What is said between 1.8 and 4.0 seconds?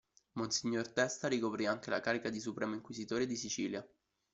la carica di Supremo Inquisitore di Sicilia.